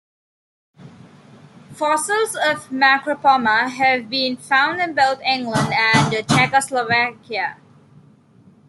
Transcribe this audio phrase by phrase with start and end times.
[1.75, 7.57] Fossils of "Macropoma" have been found in both England and Czechoslovakia.